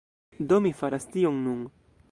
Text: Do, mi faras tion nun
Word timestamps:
Do, 0.51 0.57
mi 0.67 0.71
faras 0.79 1.07
tion 1.17 1.39
nun 1.47 1.63